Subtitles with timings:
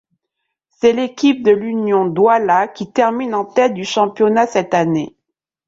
[0.71, 5.15] C'est l'équipe de l'Union Douala qui termine en tête du championnat cette année.